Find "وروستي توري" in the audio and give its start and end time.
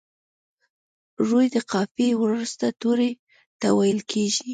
2.21-3.11